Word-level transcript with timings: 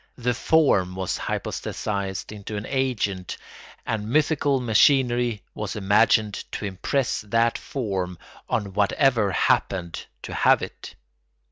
The 0.17 0.33
form 0.33 0.95
was 0.95 1.15
hypostasised 1.19 2.31
into 2.35 2.57
an 2.57 2.65
agent, 2.65 3.37
and 3.85 4.09
mythical 4.09 4.59
machinery 4.59 5.43
was 5.53 5.75
imagined 5.75 6.43
to 6.53 6.65
impress 6.65 7.21
that 7.21 7.55
form 7.55 8.17
on 8.49 8.73
whatever 8.73 9.31
happened 9.31 10.03
to 10.23 10.33
have 10.33 10.63
it. 10.63 10.95